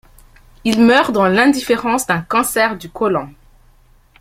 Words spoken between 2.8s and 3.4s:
côlon.